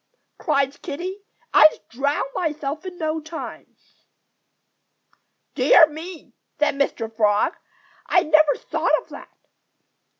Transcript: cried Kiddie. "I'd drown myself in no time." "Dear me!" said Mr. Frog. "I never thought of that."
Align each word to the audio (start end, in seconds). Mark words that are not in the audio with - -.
cried 0.39 0.81
Kiddie. 0.81 1.21
"I'd 1.53 1.77
drown 1.91 2.23
myself 2.33 2.87
in 2.87 2.97
no 2.97 3.19
time." 3.21 3.77
"Dear 5.53 5.85
me!" 5.89 6.33
said 6.57 6.73
Mr. 6.73 7.15
Frog. 7.15 7.55
"I 8.07 8.23
never 8.23 8.55
thought 8.55 8.99
of 9.03 9.09
that." 9.09 9.29